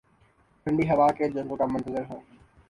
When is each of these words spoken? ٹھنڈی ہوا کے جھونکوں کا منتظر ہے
ٹھنڈی 0.65 0.83
ہوا 0.89 1.07
کے 1.17 1.25
جھونکوں 1.29 1.57
کا 1.57 1.65
منتظر 1.73 2.03
ہے 2.09 2.19